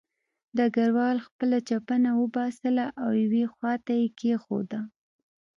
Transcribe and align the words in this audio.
ډګروال 0.57 1.17
خپله 1.27 1.57
چپنه 1.69 2.09
وباسله 2.21 2.85
او 3.01 3.09
یوې 3.23 3.43
خوا 3.53 3.73
ته 3.85 3.91
یې 3.99 4.07
کېښوده 4.19 4.79